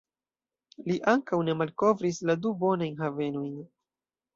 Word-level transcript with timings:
Li 0.87 0.95
ankaŭ 1.11 1.39
ne 1.51 1.57
malkovris 1.61 2.25
la 2.31 2.41
du 2.47 2.59
bonajn 2.67 3.01
havenojn. 3.07 3.59